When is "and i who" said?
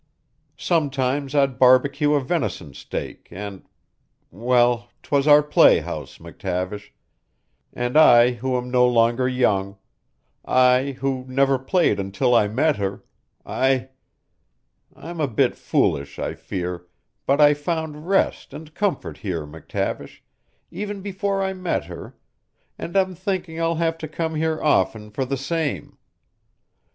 7.71-8.57